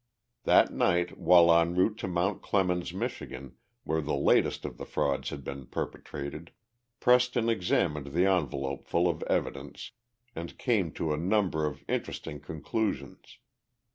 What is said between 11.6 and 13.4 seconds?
of interesting conclusions.